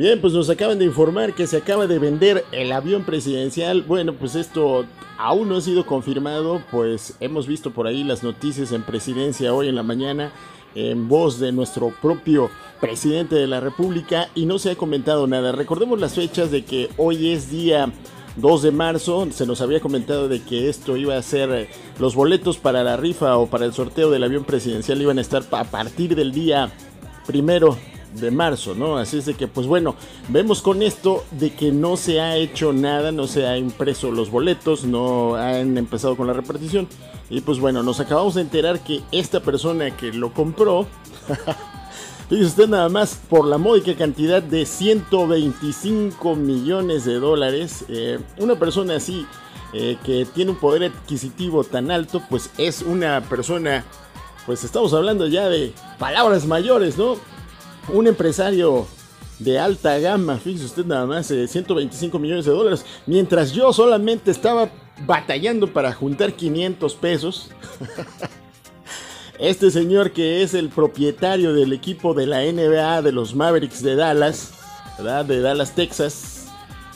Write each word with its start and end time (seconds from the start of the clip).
Bien, 0.00 0.18
pues 0.18 0.32
nos 0.32 0.48
acaban 0.48 0.78
de 0.78 0.86
informar 0.86 1.34
que 1.34 1.46
se 1.46 1.58
acaba 1.58 1.86
de 1.86 1.98
vender 1.98 2.46
el 2.52 2.72
avión 2.72 3.04
presidencial. 3.04 3.82
Bueno, 3.82 4.14
pues 4.14 4.34
esto 4.34 4.86
aún 5.18 5.50
no 5.50 5.58
ha 5.58 5.60
sido 5.60 5.84
confirmado, 5.84 6.62
pues 6.70 7.18
hemos 7.20 7.46
visto 7.46 7.70
por 7.72 7.86
ahí 7.86 8.02
las 8.02 8.22
noticias 8.22 8.72
en 8.72 8.82
presidencia 8.82 9.52
hoy 9.52 9.68
en 9.68 9.74
la 9.74 9.82
mañana 9.82 10.32
en 10.74 11.06
voz 11.06 11.38
de 11.38 11.52
nuestro 11.52 11.92
propio 12.00 12.48
presidente 12.80 13.34
de 13.34 13.46
la 13.46 13.60
República 13.60 14.30
y 14.34 14.46
no 14.46 14.58
se 14.58 14.70
ha 14.70 14.74
comentado 14.74 15.26
nada. 15.26 15.52
Recordemos 15.52 16.00
las 16.00 16.14
fechas 16.14 16.50
de 16.50 16.64
que 16.64 16.88
hoy 16.96 17.32
es 17.32 17.50
día 17.50 17.92
2 18.36 18.62
de 18.62 18.70
marzo, 18.70 19.28
se 19.30 19.44
nos 19.44 19.60
había 19.60 19.80
comentado 19.80 20.28
de 20.28 20.40
que 20.40 20.70
esto 20.70 20.96
iba 20.96 21.18
a 21.18 21.22
ser 21.22 21.68
los 21.98 22.14
boletos 22.14 22.56
para 22.56 22.82
la 22.82 22.96
rifa 22.96 23.36
o 23.36 23.48
para 23.48 23.66
el 23.66 23.74
sorteo 23.74 24.10
del 24.10 24.24
avión 24.24 24.44
presidencial 24.44 25.02
iban 25.02 25.18
a 25.18 25.20
estar 25.20 25.42
a 25.50 25.64
partir 25.64 26.16
del 26.16 26.32
día 26.32 26.72
primero 27.26 27.76
de 28.14 28.30
marzo, 28.30 28.74
¿no? 28.74 28.96
Así 28.96 29.18
es 29.18 29.26
de 29.26 29.34
que, 29.34 29.48
pues 29.48 29.66
bueno, 29.66 29.94
vemos 30.28 30.62
con 30.62 30.82
esto 30.82 31.24
de 31.32 31.54
que 31.54 31.72
no 31.72 31.96
se 31.96 32.20
ha 32.20 32.36
hecho 32.36 32.72
nada, 32.72 33.12
no 33.12 33.26
se 33.26 33.46
ha 33.46 33.56
impreso 33.56 34.10
los 34.10 34.30
boletos, 34.30 34.84
no 34.84 35.36
han 35.36 35.78
empezado 35.78 36.16
con 36.16 36.26
la 36.26 36.32
repartición. 36.32 36.88
Y 37.28 37.40
pues 37.40 37.60
bueno, 37.60 37.82
nos 37.82 38.00
acabamos 38.00 38.34
de 38.34 38.42
enterar 38.42 38.80
que 38.80 39.00
esta 39.12 39.40
persona 39.40 39.96
que 39.96 40.12
lo 40.12 40.34
compró, 40.34 40.86
fíjese 42.28 42.46
usted 42.46 42.68
nada 42.68 42.88
más, 42.88 43.20
por 43.28 43.46
la 43.46 43.58
módica 43.58 43.94
cantidad 43.94 44.42
de 44.42 44.66
125 44.66 46.34
millones 46.34 47.04
de 47.04 47.14
dólares, 47.20 47.84
eh, 47.88 48.18
una 48.38 48.56
persona 48.56 48.96
así 48.96 49.26
eh, 49.72 49.96
que 50.04 50.26
tiene 50.26 50.50
un 50.50 50.56
poder 50.56 50.90
adquisitivo 50.90 51.62
tan 51.62 51.92
alto, 51.92 52.20
pues 52.28 52.50
es 52.58 52.82
una 52.82 53.20
persona, 53.20 53.84
pues 54.44 54.64
estamos 54.64 54.92
hablando 54.92 55.28
ya 55.28 55.48
de 55.48 55.72
palabras 56.00 56.46
mayores, 56.46 56.98
¿no? 56.98 57.16
Un 57.88 58.06
empresario 58.06 58.86
de 59.38 59.58
alta 59.58 59.98
gama, 59.98 60.36
fíjese 60.36 60.66
usted 60.66 60.84
nada 60.84 61.06
más, 61.06 61.26
125 61.26 62.16
eh, 62.16 62.20
millones 62.20 62.44
de 62.44 62.52
dólares, 62.52 62.84
mientras 63.06 63.52
yo 63.52 63.72
solamente 63.72 64.30
estaba 64.30 64.70
batallando 65.06 65.72
para 65.72 65.92
juntar 65.92 66.34
500 66.34 66.94
pesos. 66.94 67.50
Este 69.38 69.70
señor 69.70 70.10
que 70.10 70.42
es 70.42 70.52
el 70.52 70.68
propietario 70.68 71.54
del 71.54 71.72
equipo 71.72 72.12
de 72.12 72.26
la 72.26 72.42
NBA 72.42 73.00
de 73.00 73.10
los 73.10 73.34
Mavericks 73.34 73.82
de 73.82 73.96
Dallas, 73.96 74.52
¿verdad? 74.98 75.24
De 75.24 75.40
Dallas, 75.40 75.74
Texas, 75.74 76.48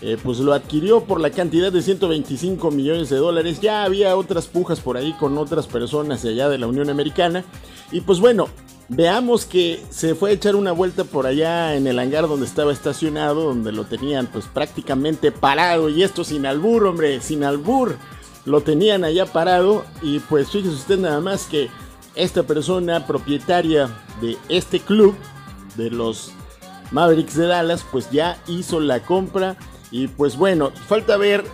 eh, 0.00 0.18
pues 0.20 0.40
lo 0.40 0.52
adquirió 0.52 1.04
por 1.04 1.20
la 1.20 1.30
cantidad 1.30 1.70
de 1.70 1.80
125 1.80 2.72
millones 2.72 3.10
de 3.10 3.18
dólares. 3.18 3.60
Ya 3.60 3.84
había 3.84 4.16
otras 4.16 4.48
pujas 4.48 4.80
por 4.80 4.96
ahí 4.96 5.12
con 5.20 5.38
otras 5.38 5.68
personas 5.68 6.24
de 6.24 6.30
allá 6.30 6.48
de 6.48 6.58
la 6.58 6.66
Unión 6.66 6.90
Americana. 6.90 7.44
Y 7.92 8.00
pues 8.00 8.18
bueno, 8.18 8.48
Veamos 8.94 9.46
que 9.46 9.82
se 9.88 10.14
fue 10.14 10.28
a 10.28 10.32
echar 10.34 10.54
una 10.54 10.70
vuelta 10.70 11.04
por 11.04 11.26
allá 11.26 11.76
en 11.76 11.86
el 11.86 11.98
hangar 11.98 12.28
donde 12.28 12.44
estaba 12.44 12.74
estacionado, 12.74 13.44
donde 13.44 13.72
lo 13.72 13.84
tenían 13.84 14.26
pues 14.26 14.44
prácticamente 14.44 15.32
parado. 15.32 15.88
Y 15.88 16.02
esto 16.02 16.24
sin 16.24 16.44
albur, 16.44 16.84
hombre, 16.84 17.22
sin 17.22 17.42
albur. 17.42 17.96
Lo 18.44 18.60
tenían 18.60 19.02
allá 19.02 19.24
parado 19.24 19.86
y 20.02 20.18
pues 20.18 20.50
fíjese 20.50 20.74
usted 20.74 20.98
nada 20.98 21.20
más 21.20 21.46
que 21.46 21.70
esta 22.14 22.42
persona 22.42 23.06
propietaria 23.06 23.88
de 24.20 24.36
este 24.50 24.78
club, 24.78 25.14
de 25.76 25.88
los 25.88 26.32
Mavericks 26.90 27.34
de 27.34 27.46
Dallas, 27.46 27.86
pues 27.90 28.10
ya 28.10 28.42
hizo 28.46 28.78
la 28.78 29.00
compra. 29.00 29.56
Y 29.90 30.08
pues 30.08 30.36
bueno, 30.36 30.70
falta 30.86 31.16
ver 31.16 31.44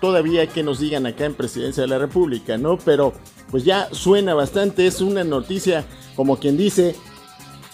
todavía 0.00 0.48
que 0.48 0.64
nos 0.64 0.80
digan 0.80 1.06
acá 1.06 1.26
en 1.26 1.34
Presidencia 1.34 1.82
de 1.84 1.88
la 1.88 1.98
República, 1.98 2.58
¿no? 2.58 2.76
Pero 2.76 3.12
pues 3.52 3.64
ya 3.64 3.88
suena 3.92 4.34
bastante, 4.34 4.86
es 4.86 5.02
una 5.02 5.22
noticia 5.22 5.84
como 6.16 6.38
quien 6.38 6.56
dice, 6.56 6.96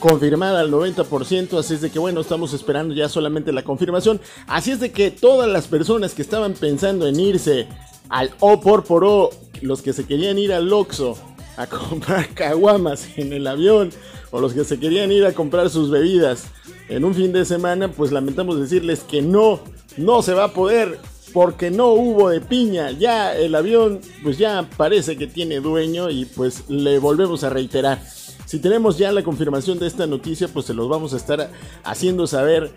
confirmada 0.00 0.60
al 0.60 0.72
90%, 0.72 1.56
así 1.56 1.74
es 1.74 1.80
de 1.80 1.90
que 1.90 2.00
bueno, 2.00 2.20
estamos 2.20 2.52
esperando 2.52 2.94
ya 2.94 3.08
solamente 3.08 3.52
la 3.52 3.62
confirmación. 3.62 4.20
Así 4.48 4.72
es 4.72 4.80
de 4.80 4.90
que 4.90 5.10
todas 5.12 5.48
las 5.48 5.68
personas 5.68 6.14
que 6.14 6.22
estaban 6.22 6.54
pensando 6.54 7.06
en 7.06 7.18
irse 7.18 7.68
al 8.08 8.32
O 8.40 8.60
por 8.60 8.84
por 8.84 9.04
O, 9.04 9.30
los 9.62 9.80
que 9.80 9.92
se 9.92 10.04
querían 10.04 10.36
ir 10.38 10.52
al 10.52 10.72
Oxxo 10.72 11.17
a 11.56 11.67
comprar 11.68 12.28
caguamas 12.34 13.08
en 13.17 13.33
el 13.33 13.46
avión, 13.46 13.90
o 14.33 14.40
los 14.40 14.52
que 14.52 14.64
se 14.64 14.80
querían 14.80 15.12
ir 15.12 15.24
a 15.24 15.33
comprar 15.33 15.70
sus 15.70 15.90
bebidas 15.90 16.46
en 16.88 17.05
un 17.05 17.14
fin 17.14 17.33
de 17.33 17.44
semana, 17.44 17.88
pues 17.88 18.11
lamentamos 18.11 18.58
decirles 18.58 19.00
que 19.00 19.22
no, 19.22 19.61
no 19.96 20.22
se 20.22 20.34
va 20.34 20.44
a 20.44 20.52
poder 20.52 20.98
porque 21.38 21.70
no 21.70 21.92
hubo 21.92 22.30
de 22.30 22.40
piña. 22.40 22.90
Ya 22.90 23.32
el 23.32 23.54
avión, 23.54 24.00
pues 24.24 24.38
ya 24.38 24.68
parece 24.76 25.16
que 25.16 25.28
tiene 25.28 25.60
dueño 25.60 26.10
y 26.10 26.24
pues 26.24 26.68
le 26.68 26.98
volvemos 26.98 27.44
a 27.44 27.48
reiterar. 27.48 28.02
Si 28.44 28.58
tenemos 28.58 28.98
ya 28.98 29.12
la 29.12 29.22
confirmación 29.22 29.78
de 29.78 29.86
esta 29.86 30.08
noticia, 30.08 30.48
pues 30.48 30.66
se 30.66 30.74
los 30.74 30.88
vamos 30.88 31.14
a 31.14 31.16
estar 31.16 31.48
haciendo 31.84 32.26
saber, 32.26 32.72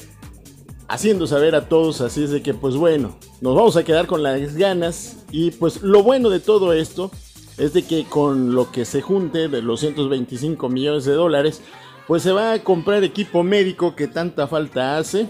haciendo 0.88 1.26
saber 1.26 1.56
a 1.56 1.70
todos. 1.70 2.02
Así 2.02 2.24
es 2.24 2.30
de 2.30 2.44
que, 2.44 2.54
pues 2.54 2.76
bueno, 2.76 3.18
nos 3.42 3.56
vamos 3.56 3.78
a 3.78 3.84
quedar 3.84 4.06
con 4.06 4.22
las 4.22 4.54
ganas. 4.54 5.18
Y 5.32 5.50
pues 5.50 5.82
lo 5.82 6.04
bueno 6.04 6.30
de 6.30 6.40
todo 6.40 6.72
esto 6.72 7.10
es 7.58 7.74
de 7.74 7.82
que 7.82 8.04
con 8.04 8.54
lo 8.54 8.72
que 8.72 8.86
se 8.86 9.02
junte 9.02 9.48
de 9.48 9.64
los 9.64 9.80
125 9.80 10.70
millones 10.70 11.06
de 11.06 11.14
dólares, 11.14 11.64
pues 12.06 12.22
se 12.22 12.32
va 12.32 12.54
a 12.54 12.64
comprar 12.64 13.04
equipo 13.04 13.42
médico 13.42 13.96
que 13.96 14.08
tanta 14.08 14.46
falta 14.46 15.00
hace. 15.00 15.30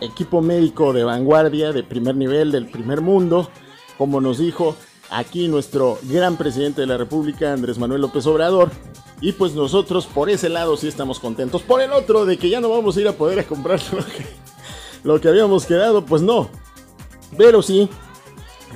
Equipo 0.00 0.42
médico 0.42 0.92
de 0.92 1.04
vanguardia, 1.04 1.72
de 1.72 1.82
primer 1.82 2.16
nivel, 2.16 2.52
del 2.52 2.68
primer 2.68 3.00
mundo, 3.00 3.50
como 3.98 4.20
nos 4.20 4.38
dijo 4.38 4.76
aquí 5.10 5.48
nuestro 5.48 5.98
gran 6.02 6.36
presidente 6.36 6.80
de 6.80 6.86
la 6.86 6.96
República, 6.96 7.52
Andrés 7.52 7.78
Manuel 7.78 8.02
López 8.02 8.26
Obrador. 8.26 8.70
Y 9.20 9.32
pues 9.32 9.54
nosotros 9.54 10.06
por 10.06 10.28
ese 10.28 10.48
lado 10.48 10.76
sí 10.76 10.88
estamos 10.88 11.20
contentos. 11.20 11.62
Por 11.62 11.80
el 11.80 11.92
otro, 11.92 12.26
de 12.26 12.36
que 12.36 12.50
ya 12.50 12.60
no 12.60 12.68
vamos 12.68 12.96
a 12.96 13.00
ir 13.00 13.08
a 13.08 13.12
poder 13.12 13.38
a 13.38 13.44
comprar 13.44 13.80
lo 15.04 15.20
que, 15.20 15.28
habíamos 15.28 15.64
quedado, 15.64 16.04
pues 16.04 16.20
no. 16.22 16.50
Pero 17.36 17.62
sí, 17.62 17.88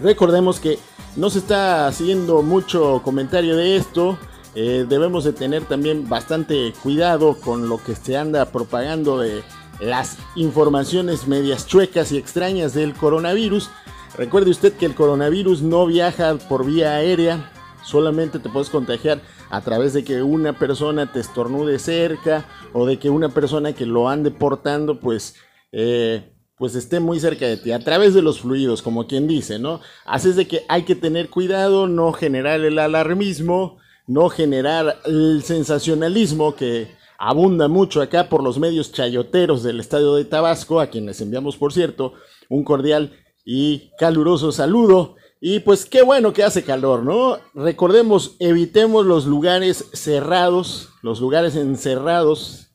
recordemos 0.03 0.59
que 0.59 0.79
no 1.17 1.29
se 1.29 1.41
está 1.41 1.87
haciendo 1.87 2.43
mucho 2.43 3.03
comentario 3.05 3.57
de 3.57 3.77
esto. 3.77 4.19
Eh, 4.55 4.87
debemos 4.89 5.25
de 5.25 5.33
tener 5.33 5.65
también 5.65 6.09
bastante 6.09 6.73
cuidado 6.83 7.37
con 7.39 7.69
lo 7.69 7.83
que 7.83 7.95
se 7.95 8.17
anda 8.17 8.47
propagando 8.47 9.19
de 9.19 9.43
las 9.81 10.19
informaciones 10.37 11.27
medias 11.27 11.67
chuecas 11.67 12.13
y 12.13 12.19
extrañas 12.19 12.75
del 12.75 12.95
coronavirus. 12.95 13.71
Recuerde 14.17 14.51
usted 14.51 14.73
que 14.75 14.87
el 14.87 14.95
coronavirus 14.95 15.63
no 15.63 15.87
viaja 15.87 16.37
por 16.49 16.67
vía 16.67 16.95
aérea, 16.97 17.51
solamente 17.83 18.39
te 18.39 18.49
puedes 18.49 18.71
contagiar 18.71 19.21
a 19.51 19.61
través 19.63 19.93
de 19.93 20.05
que 20.05 20.23
una 20.23 20.53
persona 20.53 21.13
te 21.13 21.21
estornude 21.21 21.79
cerca 21.79 22.47
o 22.73 22.87
de 22.87 22.99
que 22.99 23.11
una 23.11 23.31
persona 23.31 23.73
que 23.73 23.87
lo 23.87 24.09
ande 24.09 24.31
portando 24.31 25.01
pues 25.01 25.35
eh, 25.73 26.33
pues 26.57 26.75
esté 26.75 27.01
muy 27.01 27.19
cerca 27.21 27.47
de 27.47 27.57
ti 27.57 27.73
a 27.73 27.81
través 27.81 28.15
de 28.15 28.23
los 28.23 28.41
fluidos 28.41 28.83
como 28.83 29.07
quien 29.07 29.27
dice 29.27 29.59
no 29.59 29.81
así 30.05 30.29
es 30.29 30.37
de 30.37 30.47
que 30.47 30.63
hay 30.69 30.83
que 30.83 30.95
tener 30.95 31.31
cuidado 31.31 31.89
no 31.89 32.13
generar 32.13 32.61
el 32.61 32.79
alarmismo 32.79 33.79
no 34.07 34.29
generar 34.29 35.01
el 35.07 35.43
sensacionalismo 35.43 36.55
que 36.55 37.00
abunda 37.21 37.69
mucho 37.69 38.01
acá 38.01 38.31
por 38.31 38.43
los 38.43 38.59
medios 38.59 38.93
chayoteros 38.93 39.63
del 39.63 39.79
estadio 39.79 40.15
de 40.15 40.25
Tabasco 40.25 40.81
a 40.81 40.87
quienes 40.87 41.21
enviamos 41.21 41.59
por 41.59 41.71
cierto 41.71 42.15
un 42.49 42.65
cordial 42.65 43.13
y 43.45 43.91
caluroso 43.99 44.53
saludo 44.53 45.17
y 45.39 45.61
pues 45.61 45.85
qué 45.85 46.03
bueno 46.03 46.33
que 46.33 46.43
hace 46.45 46.65
calor, 46.65 47.03
¿no? 47.03 47.39
Recordemos, 47.55 48.37
evitemos 48.41 49.07
los 49.07 49.27
lugares 49.27 49.91
cerrados, 49.93 50.89
los 51.03 51.21
lugares 51.21 51.57
encerrados 51.57 52.69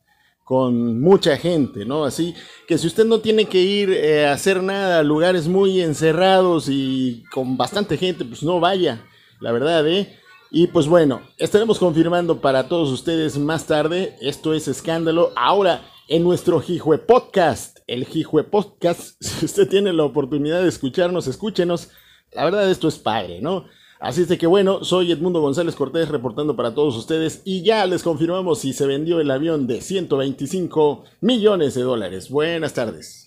con 0.44 1.00
mucha 1.00 1.36
gente, 1.36 1.84
¿no? 1.84 2.04
Así 2.04 2.34
que 2.68 2.78
si 2.78 2.86
usted 2.86 3.04
no 3.04 3.18
tiene 3.18 3.46
que 3.46 3.60
ir 3.60 3.90
eh, 3.90 4.26
a 4.26 4.32
hacer 4.32 4.62
nada 4.62 5.00
a 5.00 5.04
lugares 5.04 5.48
muy 5.48 5.80
encerrados 5.80 6.68
y 6.68 7.24
con 7.32 7.56
bastante 7.56 7.96
gente, 7.96 8.24
pues 8.24 8.44
no 8.44 8.60
vaya, 8.60 9.04
la 9.40 9.50
verdad, 9.50 9.86
¿eh? 9.88 10.16
Y 10.50 10.68
pues 10.68 10.86
bueno, 10.86 11.20
estaremos 11.38 11.78
confirmando 11.78 12.40
para 12.40 12.68
todos 12.68 12.90
ustedes 12.90 13.38
más 13.38 13.66
tarde. 13.66 14.16
Esto 14.20 14.54
es 14.54 14.68
Escándalo. 14.68 15.32
Ahora, 15.36 15.82
en 16.08 16.22
nuestro 16.22 16.60
Jijue 16.60 16.98
Podcast, 16.98 17.78
el 17.86 18.04
Jijue 18.04 18.44
Podcast, 18.44 19.16
si 19.20 19.44
usted 19.44 19.68
tiene 19.68 19.92
la 19.92 20.04
oportunidad 20.04 20.62
de 20.62 20.68
escucharnos, 20.68 21.26
escúchenos 21.26 21.90
la 22.32 22.44
verdad 22.44 22.70
esto 22.70 22.88
es 22.88 22.98
padre, 22.98 23.40
¿no? 23.40 23.64
Así 23.98 24.22
es 24.22 24.28
de 24.28 24.36
que 24.36 24.46
bueno, 24.46 24.84
soy 24.84 25.10
Edmundo 25.10 25.40
González 25.40 25.74
Cortés 25.74 26.08
reportando 26.08 26.54
para 26.54 26.74
todos 26.74 26.96
ustedes 26.96 27.40
y 27.44 27.62
ya 27.62 27.86
les 27.86 28.02
confirmamos 28.02 28.58
si 28.58 28.74
se 28.74 28.86
vendió 28.86 29.20
el 29.20 29.30
avión 29.30 29.66
de 29.66 29.80
125 29.80 31.04
millones 31.22 31.74
de 31.74 31.82
dólares. 31.82 32.28
Buenas 32.28 32.74
tardes. 32.74 33.25